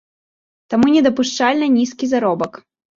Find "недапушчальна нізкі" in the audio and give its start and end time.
0.95-2.05